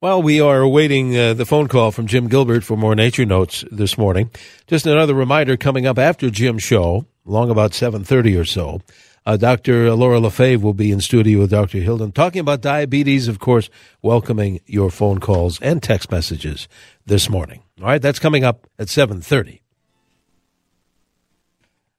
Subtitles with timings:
[0.00, 3.64] Well, we are awaiting uh, the phone call from Jim Gilbert for more nature notes
[3.72, 4.30] this morning.
[4.68, 8.80] Just another reminder coming up after Jim's show, long about 7.30 or so.
[9.26, 9.92] Uh, Dr.
[9.94, 11.78] Laura Lefebvre will be in studio with Dr.
[11.78, 16.68] Hilden talking about diabetes, of course, welcoming your phone calls and text messages
[17.04, 17.64] this morning.
[17.80, 19.62] All right, that's coming up at 7.30.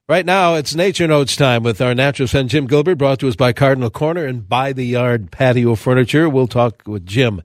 [0.08, 3.36] Right now, it's Nature Notes time with our naturalist friend Jim Gilbert, brought to us
[3.36, 6.30] by Cardinal Corner and By the Yard Patio Furniture.
[6.30, 7.42] We'll talk with Jim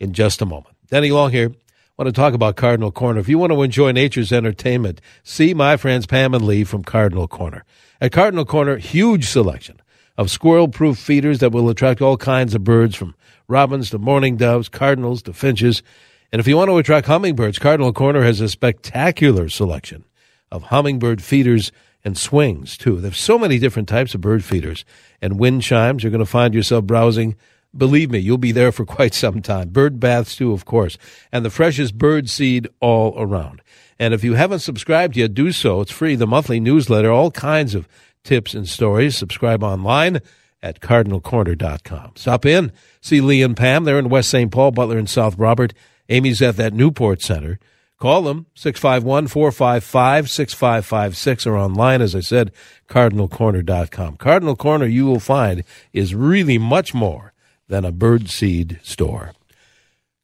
[0.00, 0.76] in just a moment.
[0.90, 1.50] Denny Long here.
[1.50, 3.18] I want to talk about Cardinal Corner.
[3.18, 7.26] If you want to enjoy nature's entertainment, see my friends Pam and Lee from Cardinal
[7.26, 7.64] Corner.
[8.00, 9.80] At Cardinal Corner, huge selection
[10.16, 13.16] of squirrel-proof feeders that will attract all kinds of birds from
[13.48, 15.82] robins to mourning doves, cardinals to finches.
[16.30, 20.04] And if you want to attract hummingbirds, Cardinal Corner has a spectacular selection
[20.52, 21.72] of hummingbird feeders
[22.04, 23.00] and swings too.
[23.00, 24.84] There's so many different types of bird feeders
[25.20, 26.02] and wind chimes.
[26.02, 27.34] You're going to find yourself browsing.
[27.76, 29.70] Believe me, you'll be there for quite some time.
[29.70, 30.96] Bird baths too, of course,
[31.30, 33.62] and the freshest bird seed all around.
[33.98, 35.80] And if you haven't subscribed yet, do so.
[35.80, 36.14] It's free.
[36.14, 37.88] The monthly newsletter, all kinds of
[38.22, 39.16] tips and stories.
[39.16, 40.20] Subscribe online
[40.62, 42.12] at cardinalcorner.com.
[42.16, 43.84] Stop in, see Lee and Pam.
[43.84, 44.50] They're in West St.
[44.50, 45.72] Paul, Butler, and South Robert.
[46.08, 47.60] Amy's at that Newport Center.
[47.98, 52.52] Call them, 651-455-6556 or online, as I said,
[52.88, 54.18] cardinalcorner.com.
[54.18, 57.32] Cardinal Corner, you will find, is really much more
[57.68, 59.32] than a birdseed store.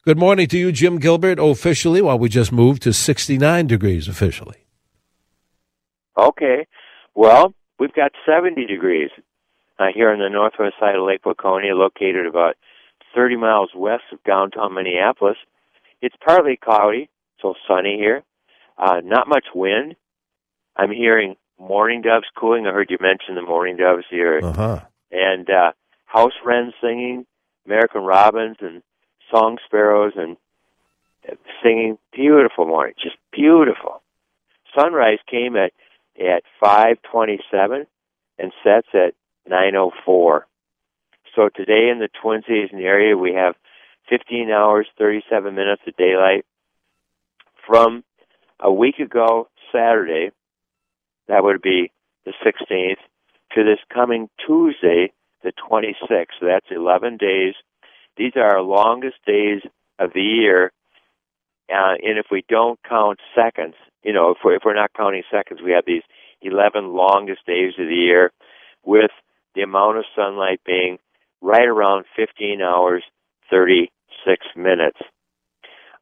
[0.03, 4.57] Good morning to you, Jim Gilbert, officially, while we just moved to 69 degrees officially.
[6.17, 6.67] Okay.
[7.15, 9.09] Well, we've got 70 degrees
[9.79, 12.55] uh, here on the northwest side of Lake Waconia, located about
[13.15, 15.37] 30 miles west of downtown Minneapolis.
[16.01, 17.09] It's partly cloudy,
[17.41, 18.23] so sunny here.
[18.77, 19.95] Uh, not much wind.
[20.75, 22.67] I'm hearing mourning doves cooing.
[22.67, 24.41] I heard you mention the mourning doves here.
[24.43, 24.81] Uh-huh.
[25.11, 25.71] And uh,
[26.05, 27.25] house wrens singing,
[27.65, 28.81] American robins and
[29.31, 30.37] song sparrows and
[31.63, 31.97] singing.
[32.13, 34.01] Beautiful morning, just beautiful.
[34.77, 35.73] Sunrise came at
[36.19, 37.87] at 5:27
[38.37, 39.13] and sets at
[39.49, 40.45] 9:04.
[41.35, 43.55] So today in the Twin Cities area we have
[44.09, 46.45] 15 hours 37 minutes of daylight
[47.65, 48.03] from
[48.59, 50.31] a week ago, Saturday,
[51.27, 51.91] that would be
[52.25, 52.99] the 16th,
[53.53, 55.11] to this coming Tuesday,
[55.45, 56.25] the 26th.
[56.39, 57.53] So that's 11 days.
[58.17, 59.61] These are our longest days
[59.99, 60.71] of the year.
[61.69, 65.23] Uh, and if we don't count seconds, you know, if we're, if we're not counting
[65.31, 66.03] seconds, we have these
[66.41, 68.31] 11 longest days of the year
[68.83, 69.11] with
[69.55, 70.97] the amount of sunlight being
[71.41, 73.03] right around 15 hours,
[73.49, 74.99] 36 minutes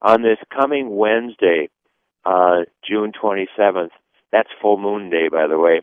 [0.03, 1.69] on this coming Wednesday,
[2.25, 3.89] uh, June 27th,
[4.31, 5.81] that's full moon day, by the way,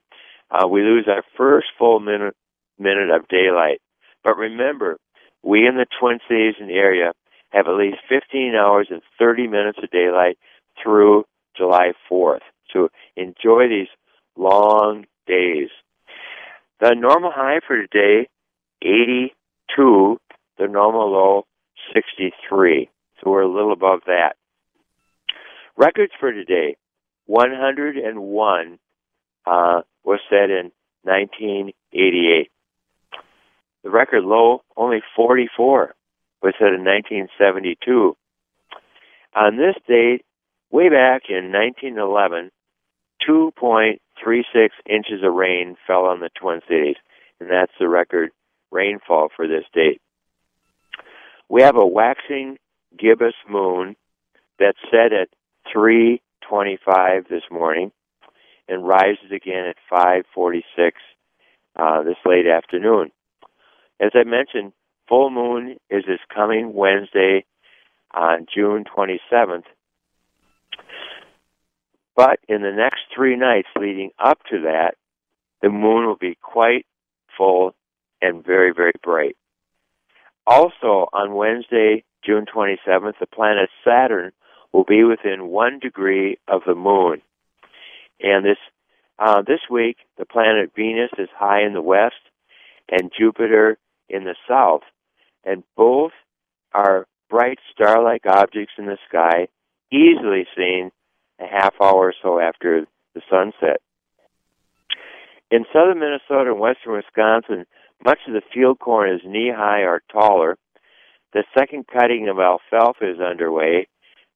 [0.50, 2.36] uh, we lose our first full minute,
[2.80, 3.80] minute of daylight.
[4.24, 4.98] But remember,
[5.42, 7.12] we in the Twin Cities and area
[7.50, 10.38] have at least 15 hours and 30 minutes of daylight
[10.82, 11.24] through
[11.56, 12.40] July 4th.
[12.72, 13.88] So enjoy these
[14.36, 15.68] long days.
[16.80, 18.28] The normal high for today,
[18.82, 20.20] 82.
[20.58, 21.46] The normal low,
[21.94, 22.88] 63.
[23.22, 24.36] So we're a little above that.
[25.76, 26.76] Records for today
[27.26, 28.78] 101
[29.46, 32.50] uh, was set in 1988.
[33.82, 35.94] The record low, only 44,
[36.42, 38.16] was set in 1972.
[39.34, 40.24] On this date,
[40.70, 42.50] way back in 1911,
[43.28, 46.96] 2.36 inches of rain fell on the Twin Cities,
[47.38, 48.30] and that's the record
[48.70, 50.00] rainfall for this date.
[51.48, 52.58] We have a waxing
[52.98, 53.96] gibbous moon
[54.58, 55.28] that set at
[55.74, 57.92] 3:25 this morning
[58.68, 60.92] and rises again at 5:46
[61.76, 63.10] uh, this late afternoon.
[64.00, 64.72] As I mentioned,
[65.08, 67.44] full moon is this coming Wednesday
[68.12, 69.64] on June 27th.
[72.16, 74.94] But in the next three nights leading up to that,
[75.62, 76.86] the moon will be quite
[77.36, 77.74] full
[78.22, 79.36] and very, very bright.
[80.46, 84.32] Also, on Wednesday, June 27th, the planet Saturn
[84.72, 87.20] will be within one degree of the moon.
[88.20, 88.58] And this
[89.18, 92.14] uh, this week, the planet Venus is high in the west,
[92.88, 93.76] and Jupiter
[94.10, 94.82] in the south,
[95.44, 96.12] and both
[96.72, 99.48] are bright star-like objects in the sky,
[99.92, 100.90] easily seen
[101.40, 103.80] a half hour or so after the sunset.
[105.50, 107.66] In southern Minnesota and western Wisconsin,
[108.04, 110.56] much of the field corn is knee high or taller.
[111.32, 113.88] The second cutting of alfalfa is underway.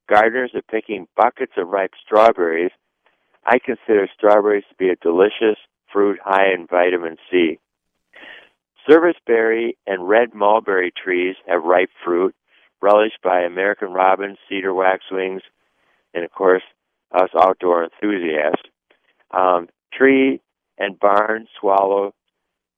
[0.09, 2.73] Gardeners are picking buckets of ripe strawberries.
[3.47, 5.59] I consider strawberries to be a delicious
[5.93, 7.59] fruit high in vitamin C.
[8.89, 12.35] Serviceberry and red mulberry trees have ripe fruit,
[12.83, 15.43] relished by American robins, cedar waxwings,
[16.13, 16.63] and of course,
[17.13, 18.69] us outdoor enthusiasts.
[19.31, 20.41] Um, tree
[20.79, 22.13] and barn swallow,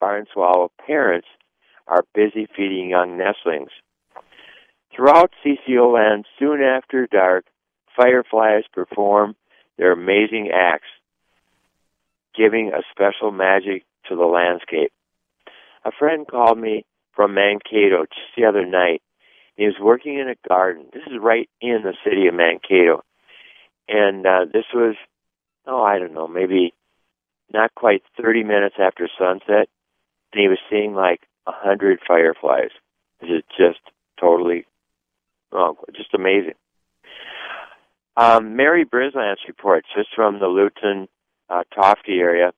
[0.00, 1.26] barn swallow parents
[1.88, 3.70] are busy feeding young nestlings.
[4.94, 7.46] Throughout CCO land, soon after dark,
[7.96, 9.34] fireflies perform
[9.76, 10.88] their amazing acts,
[12.36, 14.92] giving a special magic to the landscape.
[15.86, 16.84] A friend called me
[17.14, 19.02] from Mankato just the other night.
[19.54, 20.86] He was working in a garden.
[20.92, 23.02] This is right in the city of Mankato.
[23.86, 24.96] And uh, this was,
[25.64, 26.74] oh, I don't know, maybe
[27.52, 29.68] not quite 30 minutes after sunset.
[30.32, 32.70] And he was seeing like a hundred fireflies.
[33.20, 33.78] This is just
[34.20, 34.66] totally,
[35.52, 36.54] oh, just amazing.
[38.16, 41.06] Um, Mary Brislance reports, just from the Lutsen,
[41.48, 42.52] uh, Tofte area.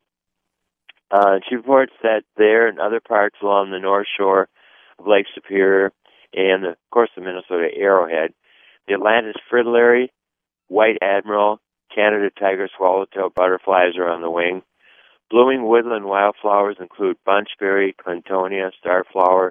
[1.10, 4.48] Uh, she reports that there and other parts along the north shore
[4.98, 5.92] of Lake Superior
[6.34, 8.34] and, of course, the Minnesota Arrowhead,
[8.86, 10.12] the Atlantis fritillary,
[10.68, 11.60] white admiral,
[11.94, 14.62] Canada tiger swallowtail butterflies are on the wing.
[15.30, 19.50] Blooming woodland wildflowers include bunchberry, clintonia, starflower,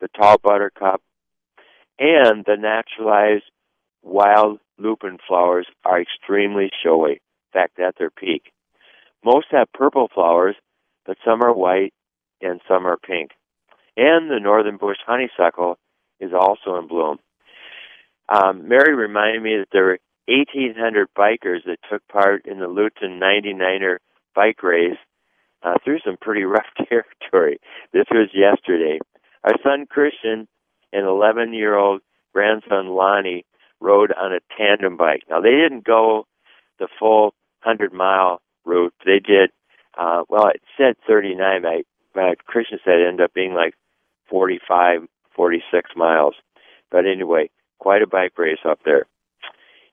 [0.00, 1.02] the tall buttercup,
[1.98, 3.50] and the naturalized
[4.02, 7.12] wild lupin flowers are extremely showy.
[7.12, 8.52] In fact, at their peak.
[9.24, 10.54] Most have purple flowers,
[11.08, 11.94] but some are white
[12.42, 13.30] and some are pink.
[13.96, 15.78] And the northern bush honeysuckle
[16.20, 17.18] is also in bloom.
[18.28, 23.18] Um, Mary reminded me that there were 1,800 bikers that took part in the Lutsen
[23.18, 23.96] 99er
[24.34, 24.98] bike race
[25.62, 27.58] uh, through some pretty rough territory.
[27.94, 28.98] This was yesterday.
[29.44, 30.46] Our son Christian
[30.92, 32.02] and 11 year old
[32.34, 33.46] grandson Lonnie
[33.80, 35.22] rode on a tandem bike.
[35.30, 36.26] Now, they didn't go
[36.78, 37.32] the full
[37.64, 38.92] 100 mile route.
[39.06, 39.50] They did,
[39.98, 41.72] uh, well, it said 39, but,
[42.14, 43.74] but Christian said it ended up being like
[44.30, 45.02] 45,
[45.34, 46.34] 46 miles.
[46.90, 49.06] But anyway, quite a bike race up there.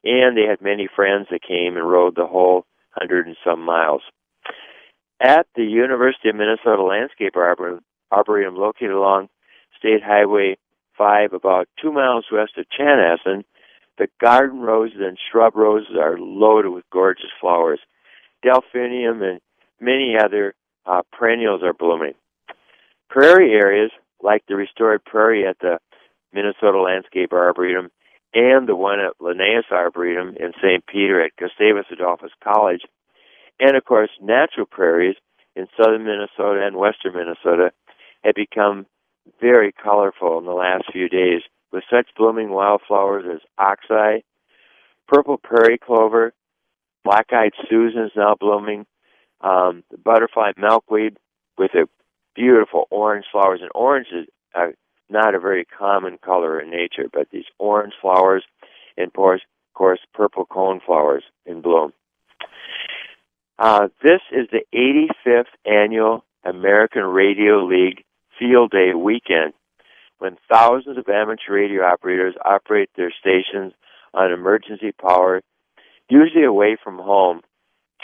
[0.03, 4.03] And they had many friends that came and rode the whole hundred and some miles.
[5.19, 7.81] At the University of Minnesota Landscape Arbor-
[8.11, 9.29] Arboretum located along
[9.77, 10.57] State Highway
[10.97, 13.43] 5 about two miles west of Chanhassen,
[13.97, 17.79] the garden roses and shrub roses are loaded with gorgeous flowers.
[18.43, 19.39] Delphinium and
[19.79, 20.55] many other
[20.85, 22.13] uh, perennials are blooming.
[23.09, 23.91] Prairie areas,
[24.21, 25.79] like the restored prairie at the
[26.33, 27.89] Minnesota Landscape Arboretum
[28.33, 30.85] and the one at Linnaeus Arboretum in St.
[30.85, 32.81] Peter at Gustavus Adolphus College,
[33.59, 35.15] and of course, natural prairies
[35.55, 37.71] in southern Minnesota and western Minnesota
[38.23, 38.85] have become
[39.39, 41.41] very colorful in the last few days
[41.71, 44.19] with such blooming wildflowers as oxeye,
[45.07, 46.33] purple prairie clover,
[47.03, 48.85] black-eyed Susan's now blooming,
[49.41, 51.17] um, the butterfly milkweed
[51.57, 51.87] with a
[52.35, 53.59] beautiful orange flowers.
[53.61, 54.67] And orange is uh,
[55.09, 58.43] not a very common color in nature, but these orange flowers
[58.97, 59.43] and, of
[59.73, 61.93] course, purple cone flowers in bloom.
[63.57, 64.65] Uh, this is the
[65.25, 68.03] 85th annual American Radio League
[68.37, 69.53] Field Day weekend
[70.17, 73.73] when thousands of amateur radio operators operate their stations
[74.13, 75.41] on emergency power,
[76.09, 77.41] usually away from home,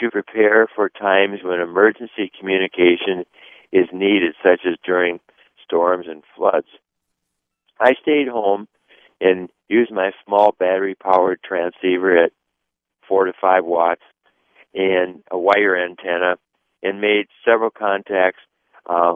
[0.00, 3.24] to prepare for times when emergency communication
[3.72, 5.20] is needed, such as during
[5.64, 6.66] storms and floods.
[7.80, 8.68] I stayed home
[9.20, 12.32] and used my small battery powered transceiver at
[13.08, 14.02] 4 to 5 watts
[14.74, 16.36] and a wire antenna
[16.82, 18.40] and made several contacts
[18.88, 19.14] uh,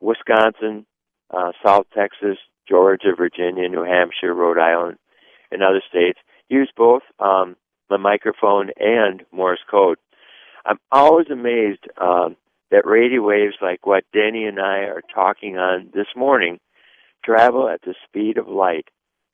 [0.00, 0.86] Wisconsin,
[1.30, 4.98] uh, South Texas, Georgia, Virginia, New Hampshire, Rhode Island,
[5.50, 6.18] and other states.
[6.48, 7.56] Used both um,
[7.88, 9.98] the microphone and Morse code.
[10.64, 12.36] I'm always amazed um,
[12.70, 16.58] that radio waves like what Denny and I are talking on this morning
[17.24, 18.86] travel at the speed of light,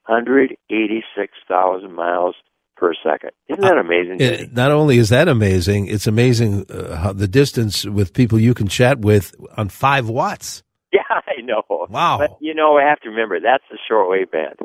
[0.07, 2.35] 186,000 miles
[2.75, 3.31] per second.
[3.47, 4.19] Isn't that amazing?
[4.19, 8.53] It, not only is that amazing, it's amazing uh, how the distance with people you
[8.53, 10.63] can chat with on five watts.
[10.93, 11.63] Yeah, I know.
[11.89, 12.19] Wow.
[12.19, 14.59] But you know, I have to remember that's the shortwave band.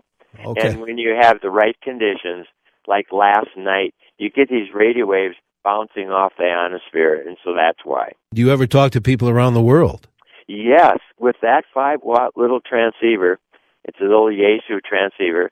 [0.45, 0.69] Okay.
[0.69, 2.47] And when you have the right conditions,
[2.89, 7.79] like last night, you get these radio waves bouncing off the ionosphere, and so that's
[7.85, 8.13] why.
[8.35, 10.09] Do you ever talk to people around the world?
[10.49, 13.39] Yes, with that five watt little transceiver,
[13.85, 15.51] It's a little Yaesu transceiver.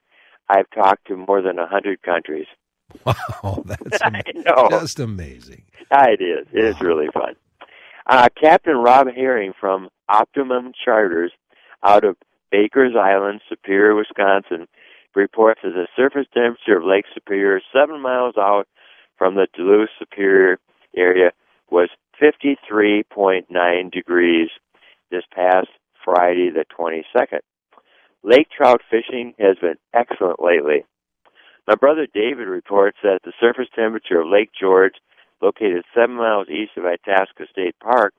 [0.49, 2.47] I've talked to more than a hundred countries.
[3.05, 4.69] Wow, that's I know.
[4.71, 5.65] just amazing.
[5.91, 6.47] It is.
[6.53, 7.35] It is really fun.
[8.07, 11.33] Uh, Captain Rob Herring from Optimum Charters
[11.83, 12.17] out of
[12.53, 14.69] Barker's Island, Superior, Wisconsin,
[15.17, 18.69] reports that the surface temperature of Lake Superior, seven miles out
[19.17, 20.59] from the Duluth Superior
[20.95, 21.33] area,
[21.71, 21.89] was
[22.23, 24.49] 53.9 degrees
[25.11, 25.69] this past
[26.05, 27.41] Friday, the 22nd.
[28.23, 30.85] Lake trout fishing has been excellent lately.
[31.67, 34.95] My brother David reports that the surface temperature of Lake George,
[35.43, 38.15] located seven miles east of Itasca State Park,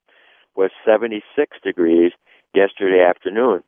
[0.56, 1.24] was 76
[1.64, 2.12] degrees
[2.54, 3.64] yesterday afternoon.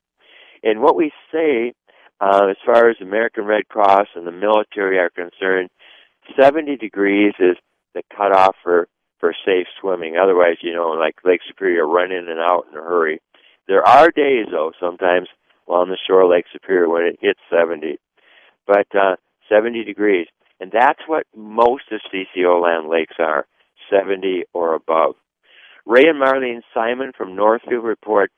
[0.63, 1.73] And what we say,
[2.21, 5.69] uh, as far as American Red Cross and the military are concerned,
[6.39, 7.55] 70 degrees is
[7.93, 8.87] the cutoff for,
[9.19, 10.15] for safe swimming.
[10.21, 13.19] Otherwise, you know, like Lake Superior, run in and out in a hurry.
[13.67, 15.27] There are days, though, sometimes
[15.67, 17.99] along the shore of Lake Superior when it hits 70.
[18.67, 19.15] But uh,
[19.49, 20.27] 70 degrees.
[20.59, 23.45] And that's what most of CCO land lakes are,
[23.89, 25.15] 70 or above.
[25.85, 28.31] Ray and Marlene Simon from Northfield report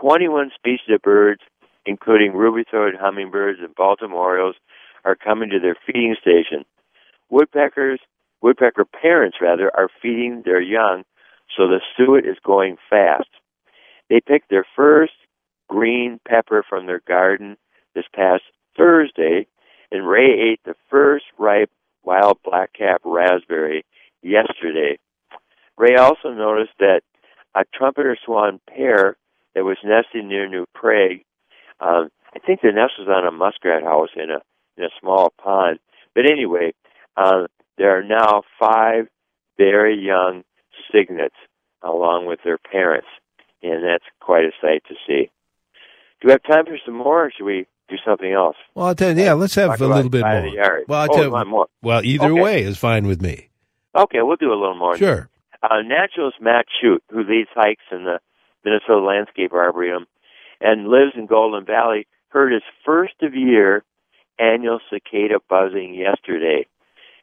[0.00, 1.40] 21 species of birds,
[1.88, 4.56] including ruby-throated hummingbirds and Baltimore orioles,
[5.04, 6.66] are coming to their feeding station.
[7.30, 7.98] Woodpeckers,
[8.42, 11.04] woodpecker parents rather, are feeding their young,
[11.56, 13.30] so the suet is going fast.
[14.10, 15.14] They picked their first
[15.68, 17.56] green pepper from their garden
[17.94, 18.42] this past
[18.76, 19.46] Thursday,
[19.90, 21.70] and Ray ate the first ripe
[22.02, 23.84] wild blackcap raspberry
[24.22, 24.98] yesterday.
[25.78, 27.00] Ray also noticed that
[27.54, 29.16] a trumpeter swan pair
[29.54, 31.20] that was nesting near New Prague,
[31.80, 34.40] um, I think the nest was on a muskrat house in a
[34.76, 35.78] in a small pond.
[36.14, 36.72] But anyway,
[37.16, 37.46] uh,
[37.78, 39.08] there are now five
[39.56, 40.44] very young
[40.92, 41.34] cygnets
[41.82, 43.08] along with their parents,
[43.62, 45.30] and that's quite a sight to see.
[46.20, 48.56] Do we have time for some more, or should we do something else?
[48.74, 50.84] Well, I'll tell you, yeah, let's have Talk a little bit more.
[50.88, 51.66] Well, I'll Oh, tell you more?
[51.82, 52.40] well, either Okay.
[52.40, 53.48] way is fine with me.
[53.94, 54.96] Okay, we'll do a little more.
[54.96, 55.28] Sure.
[55.62, 58.20] Uh, naturalist Matt Shute, who leads hikes in the
[58.64, 60.06] Minnesota Landscape Arboretum
[60.60, 63.84] and lives in Golden Valley, heard his first of year
[64.38, 66.66] annual cicada buzzing yesterday.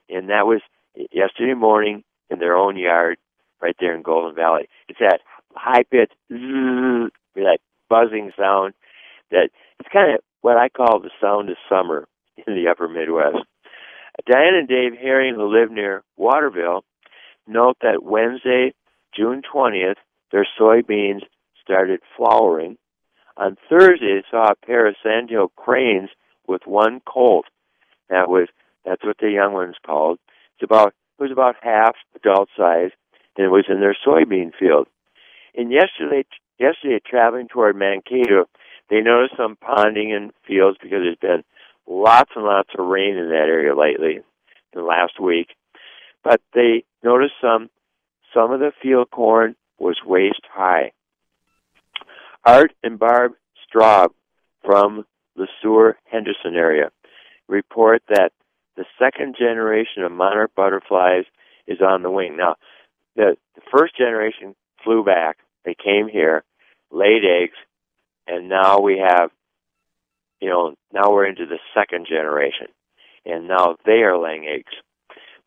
[0.09, 0.61] And that was
[1.11, 3.17] yesterday morning in their own yard
[3.61, 4.67] right there in Golden Valley.
[4.87, 5.19] It's that
[5.53, 8.73] high pitched, that buzzing sound
[9.31, 9.49] that
[9.79, 12.07] it's kind of what I call the sound of summer
[12.47, 13.45] in the upper Midwest.
[14.29, 16.85] Diane and Dave Herring, who live near Waterville,
[17.47, 18.73] note that Wednesday,
[19.15, 19.95] June 20th,
[20.31, 21.21] their soybeans
[21.61, 22.77] started flowering.
[23.37, 26.09] On Thursday, they saw a pair of sandhill cranes
[26.47, 27.45] with one colt.
[28.09, 28.47] That was
[28.85, 30.19] that's what the young one's called.
[30.55, 32.91] It's about it was about half adult size,
[33.35, 34.87] and it was in their soybean field.
[35.55, 36.25] And yesterday,
[36.59, 38.45] yesterday traveling toward Mankato,
[38.89, 41.43] they noticed some ponding in fields because there's been
[41.87, 44.19] lots and lots of rain in that area lately,
[44.73, 45.55] the last week.
[46.23, 47.69] But they noticed some
[48.33, 50.91] some of the field corn was waist high.
[52.45, 53.33] Art and Barb
[53.65, 54.09] Straub
[54.63, 56.91] from the Sewer Henderson area
[57.47, 58.31] report that
[58.77, 61.25] the second generation of monarch butterflies
[61.67, 62.37] is on the wing.
[62.37, 62.55] Now,
[63.15, 65.37] the, the first generation flew back.
[65.63, 66.43] They came here,
[66.91, 67.57] laid eggs,
[68.27, 69.31] and now we have,
[70.39, 72.67] you know, now we're into the second generation,
[73.25, 74.73] and now they are laying eggs.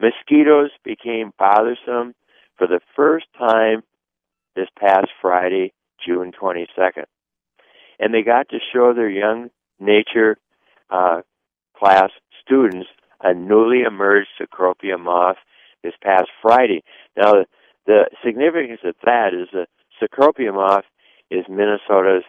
[0.01, 2.15] Mosquitoes became bothersome
[2.57, 3.83] for the first time
[4.57, 5.73] this past Friday,
[6.05, 7.05] June 22nd.
[7.99, 9.51] And they got to show their young
[9.81, 10.39] nature
[10.91, 11.23] uh,
[11.77, 12.11] class
[12.45, 12.89] students
[13.21, 15.37] a newly emerged Cecropia moth
[15.83, 16.83] this past Friday.
[17.17, 17.47] Now, the,
[17.87, 19.67] the significance of that is the
[20.01, 20.85] Cecropia moth
[21.31, 22.25] is Minnesota's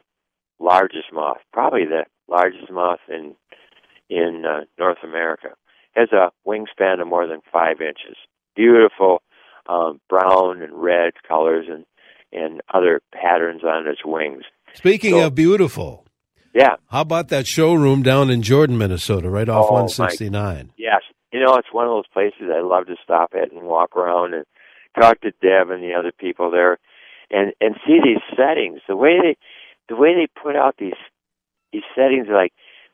[0.59, 3.35] largest moth, probably the largest moth in
[4.09, 5.49] in uh, North America.
[5.95, 8.17] Has a wingspan of more than five inches.
[8.55, 9.21] Beautiful
[9.67, 11.85] um, brown and red colors and
[12.31, 14.43] and other patterns on its wings.
[14.73, 16.05] Speaking So- of beautiful,
[16.53, 20.71] Yeah, how about that showroom down in Jordan, Minnesota, right off Oh, my- 169?
[20.77, 21.01] yes.
[21.31, 24.33] You know, it's one of those places I love to stop at and walk around
[24.33, 24.45] and
[24.99, 26.79] talk to Deb and the other people there,
[27.29, 28.81] and and see these settings.
[28.87, 29.37] The way they,
[29.89, 30.97] the way they put out these
[31.71, 32.51] these settings, like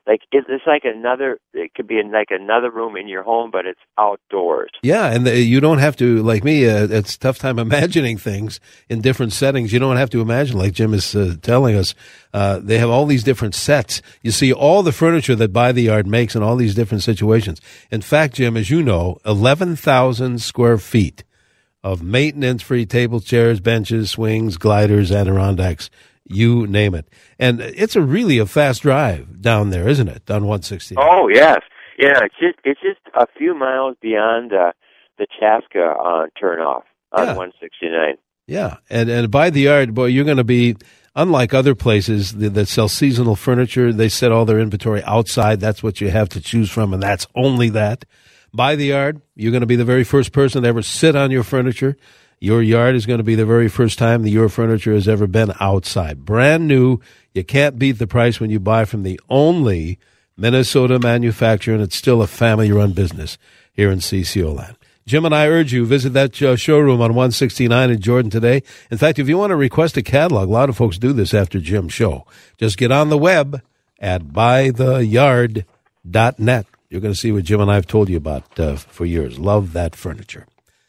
[0.07, 1.39] like it's like another.
[1.53, 4.69] It could be in like another room in your home, but it's outdoors.
[4.83, 8.59] Yeah, and the, you don't have to, like me, uh, it's tough time imagining things
[8.87, 9.73] in different settings.
[9.73, 11.95] You don't have to imagine, like Jim is uh, telling us,
[12.33, 14.01] uh, they have all these different sets.
[14.21, 17.59] You see all the furniture that By the Yard makes in all these different situations.
[17.89, 21.23] In fact, Jim, as you know, 11,000 square feet
[21.83, 25.89] of maintenance free table chairs, benches, swings, gliders, Adirondacks
[26.25, 27.07] you name it.
[27.39, 30.29] And it's a really a fast drive down there, isn't it?
[30.29, 30.95] On 160.
[30.97, 31.59] Oh yes,
[31.97, 32.19] yeah.
[32.23, 34.71] It's just it's just a few miles beyond uh,
[35.17, 37.35] the Chaska uh, turnoff on Yeah.
[37.35, 38.15] 169.
[38.47, 40.75] Yeah, and and by the yard, boy, you're going to be
[41.15, 43.91] unlike other places that, that sell seasonal furniture.
[43.91, 45.59] They set all their inventory outside.
[45.59, 48.05] That's what you have to choose from, and that's only that.
[48.53, 51.31] By the yard, you're going to be the very first person to ever sit on
[51.31, 51.97] your furniture.
[52.45, 55.25] Your yard is going to be the very first time that your furniture has ever
[55.25, 56.25] been outside.
[56.25, 56.99] Brand new.
[57.33, 59.97] You can't beat the price when you buy from the only
[60.37, 63.39] Minnesota manufacturer, and it's still a family run business
[63.73, 64.77] here in CCO land.
[65.07, 68.61] Jim and I urge you visit that uh, showroom on 169 in Jordan today.
[68.91, 71.33] In fact, if you want to request a catalog, a lot of folks do this
[71.33, 72.27] after Jim's show.
[72.59, 73.63] Just get on the web
[73.99, 75.65] at buytheyard.net.
[76.91, 79.39] You're going to see what Jim and I have told you about uh, for years.
[79.39, 80.45] Love that furniture.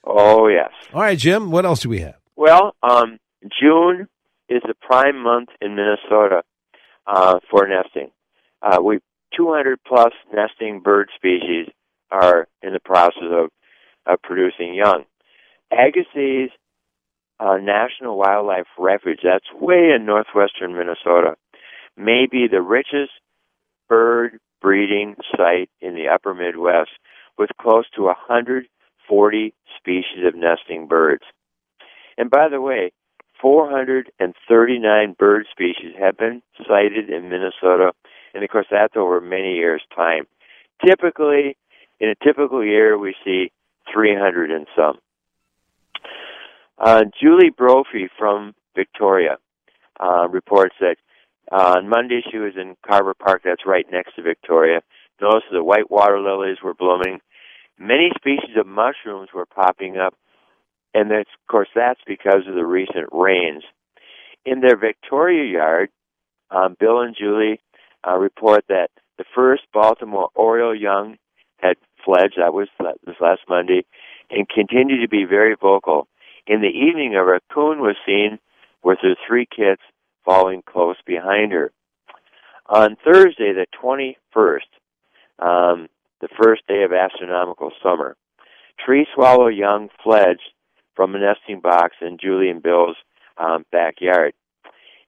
[0.06, 0.70] Oh yes.
[0.94, 2.16] All right, Jim, what else do we have?
[2.36, 3.18] Well, um,
[3.60, 4.08] June
[4.48, 6.42] is the prime month in Minnesota
[7.06, 8.10] uh, for nesting.
[8.62, 9.00] Uh, we
[9.36, 11.68] 200 plus nesting bird species
[12.10, 13.50] are in the process of,
[14.06, 15.04] of producing young.
[15.72, 16.50] Agassiz
[17.40, 21.36] uh, National Wildlife Refuge, that's way in northwestern Minnesota,
[21.96, 23.12] may be the richest
[23.88, 26.90] bird breeding site in the upper Midwest
[27.38, 28.08] with close to
[29.08, 31.22] 140 species of nesting birds.
[32.18, 32.92] And by the way,
[33.40, 37.92] 439 bird species have been sighted in Minnesota,
[38.34, 40.26] and of course that's over many years' time.
[40.84, 41.56] Typically,
[42.00, 43.52] in a typical year, we see
[43.92, 44.98] 300 and some.
[46.78, 49.38] Uh, Julie Brophy from Victoria
[49.98, 50.96] uh, reports that
[51.50, 54.80] uh, on Monday she was in Carver Park, that's right next to Victoria.
[55.20, 57.20] Noticed the white water lilies were blooming.
[57.78, 60.14] Many species of mushrooms were popping up,
[60.94, 63.64] and of course that's because of the recent rains.
[64.44, 65.90] In their Victoria yard,
[66.50, 67.60] um, Bill and Julie
[68.06, 71.16] uh, report that the first Baltimore Oriole young
[71.58, 72.34] had fledged.
[72.38, 72.68] That was
[73.04, 73.84] this last Monday,
[74.30, 76.08] and continued to be very vocal.
[76.46, 78.38] In the evening, a raccoon was seen
[78.82, 79.80] with her three kids
[80.24, 81.72] following close behind her.
[82.68, 84.60] On Thursday, the 21st,
[85.38, 85.88] um,
[86.26, 88.16] the first day of astronomical summer,
[88.84, 90.52] tree swallow young fledged
[90.94, 92.96] from a nesting box in Julie and Bill's
[93.38, 94.32] um, backyard.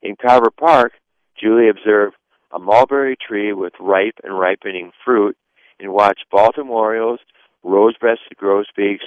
[0.02, 0.92] In Carver Park,
[1.40, 2.14] Julie observed
[2.52, 5.36] a mulberry tree with ripe and ripening fruit
[5.80, 7.20] and watched Baltimore Orioles,
[7.62, 9.04] rose-breasted grosbeaks,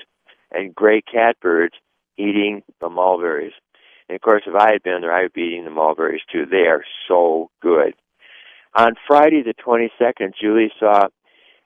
[0.52, 1.76] and gray catbirds
[2.17, 3.54] eating the mulberries.
[4.10, 6.45] And of course, if I had been there, I would be eating the mulberries too.
[6.45, 7.93] They are so good.
[8.76, 11.08] On Friday the 22nd, Julie saw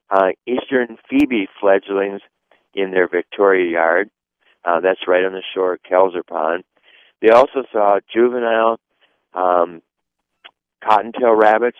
[0.09, 2.21] uh, eastern phoebe fledglings
[2.73, 4.09] in their Victoria yard.
[4.63, 6.63] Uh, that's right on the shore of Kelzer Pond.
[7.21, 8.79] They also saw juvenile
[9.33, 9.81] um,
[10.83, 11.77] cottontail rabbits,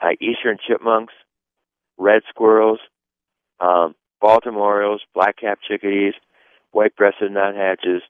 [0.00, 1.12] uh, eastern chipmunks,
[1.98, 2.80] red squirrels,
[3.60, 6.14] um, Baltimore Orioles, black-capped chickadees,
[6.70, 8.02] white-breasted nuthatches,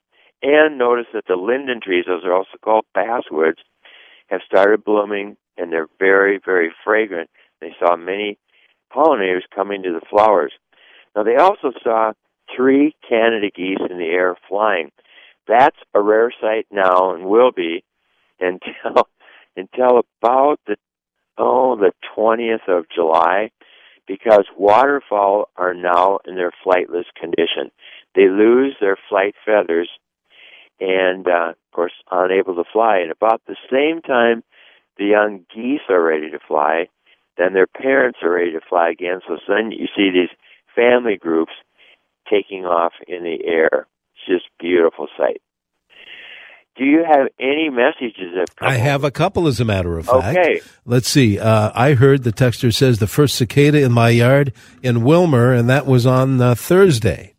[0.42, 3.59] and notice that the linden trees, those are also called basswoods,
[4.29, 7.31] have started blooming, and they're very, very fragrant.
[7.61, 8.38] They saw many
[8.94, 10.52] pollinators coming to the flowers.
[11.14, 12.12] Now, they also saw
[12.55, 14.90] three Canada geese in the air flying.
[15.46, 17.85] That's a rare sight now and will be
[18.40, 19.09] until
[19.57, 20.76] until about the
[21.37, 23.50] oh the 20th of July
[24.07, 27.70] because waterfowl are now in their flightless condition.
[28.14, 29.88] They lose their flight feathers
[30.81, 32.98] and uh, of course unable to fly.
[32.98, 34.42] And about the same time
[34.98, 36.88] the young geese are ready to fly,
[37.42, 39.20] then their parents are ready to fly again.
[39.26, 40.31] So then you see these
[40.74, 41.52] family groups
[42.31, 43.87] taking off in the air.
[44.14, 45.42] It's just a beautiful sight.
[46.76, 50.07] Do you have any messages that come I have a couple, as a matter of
[50.07, 50.38] fact.
[50.38, 50.61] Okay.
[50.87, 51.38] Let's see.
[51.38, 55.68] Uh, I heard the texter says the first cicada in my yard in Willmar, and
[55.68, 57.35] that was on uh, Thursday.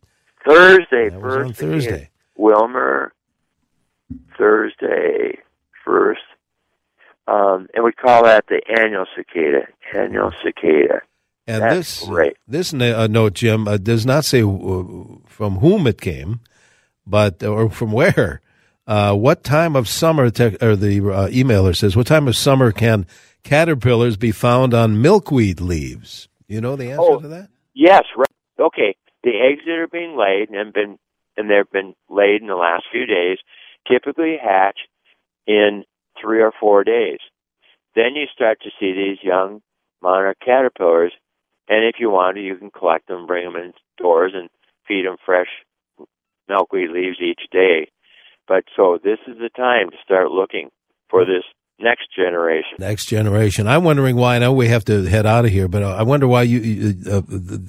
[0.46, 2.10] Thursday, That was on Thursday.
[2.36, 3.08] in Willmar,
[4.38, 5.38] Thursday,
[5.84, 6.20] first.
[7.26, 9.66] Um, and we call that the annual cicada.
[9.94, 11.00] Annual cicada.
[11.46, 12.36] And That's this great.
[12.48, 14.82] this uh, note, Jim, uh, does not say uh,
[15.26, 16.40] from whom it came,
[17.06, 18.40] but or from where.
[18.86, 20.30] Uh, what time of summer?
[20.30, 23.06] Te- or the uh, emailer says, what time of summer can
[23.42, 26.28] caterpillars be found on milkweed leaves?
[26.48, 27.20] You know the answer Oh.
[27.20, 27.48] to that?
[27.74, 28.26] Yes, right.
[28.58, 28.96] Okay.
[29.22, 30.98] The eggs that are being laid and been
[31.36, 33.38] and they've been laid in the last few days
[33.90, 34.78] typically hatch
[35.46, 35.84] in
[36.20, 37.18] three or four days.
[37.94, 39.62] Then you start to see these young
[40.02, 41.12] monarch caterpillars,
[41.68, 44.48] and if you want to, you can collect them, bring them indoors, and
[44.86, 45.48] feed them fresh
[46.48, 47.88] milkweed leaves each day.
[48.46, 50.70] But so this is the time to start looking
[51.08, 51.44] for this
[51.78, 52.76] next generation.
[52.78, 53.66] Next generation.
[53.66, 54.36] I'm wondering why.
[54.36, 56.60] I know we have to head out of here, but I wonder why you.
[56.60, 57.22] you- Uh,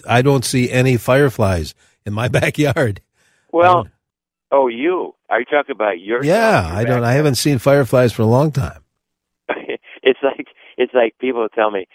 [0.08, 1.74] I don't see any fireflies
[2.06, 3.02] in my backyard.
[3.52, 3.88] Well,
[4.52, 6.24] oh, you are you talking about your?
[6.24, 7.04] Yeah, your I don't.
[7.04, 8.84] I haven't seen fireflies for a long time.
[10.04, 11.88] it's like it's like people tell me,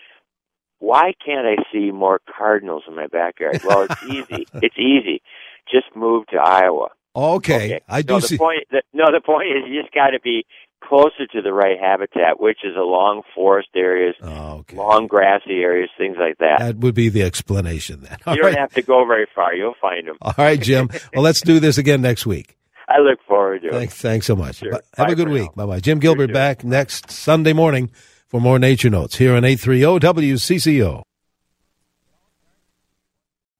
[0.79, 3.61] why can't I see more cardinals in my backyard?
[3.65, 4.47] Well, it's easy.
[4.55, 5.23] it's easy.
[5.71, 6.89] Just move to Iowa.
[7.15, 8.39] Okay, I do no, the see.
[8.39, 8.65] point.
[8.71, 10.47] The, no, the point is you just got to be
[10.83, 15.91] closer to the right habitat, which is along forest areas, Oh, okay, long grassy areas,
[15.99, 16.61] things like that.
[16.61, 18.17] that would be the explanation then.
[18.27, 20.17] All you don't right, have to go very far; you'll find them.
[20.23, 20.89] all right, Jim.
[21.13, 22.57] Well, let's do this again next week.
[22.91, 23.73] I look forward to it.
[23.73, 24.57] Thanks, thanks so much.
[24.57, 24.73] Sure.
[24.73, 25.55] Have Bye a good week.
[25.55, 25.81] Bye bye.
[25.81, 26.33] Jim Gilbert too.
[26.33, 27.91] back next Sunday morning
[28.27, 31.03] for more Nature Notes here on 830 WCCO.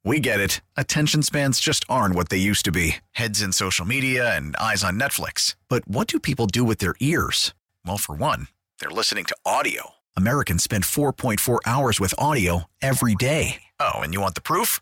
[0.03, 0.61] We get it.
[0.75, 4.83] Attention spans just aren't what they used to be heads in social media and eyes
[4.83, 5.55] on Netflix.
[5.69, 7.53] But what do people do with their ears?
[7.85, 8.47] Well, for one,
[8.79, 9.91] they're listening to audio.
[10.17, 13.61] Americans spend 4.4 hours with audio every day.
[13.79, 14.81] Oh, and you want the proof?